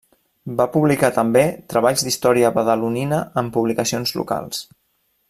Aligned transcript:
Va 0.61 0.65
publicar 0.75 1.11
també 1.17 1.43
treballs 1.73 2.05
d'història 2.07 2.53
badalonina 2.57 3.23
en 3.43 3.55
publicacions 3.59 4.15
locals. 4.23 4.65